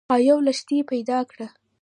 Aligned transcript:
او 0.13 0.19
یوه 0.27 0.41
لښتۍ 0.47 0.79
پیدا 0.91 1.19
کړه 1.29 1.47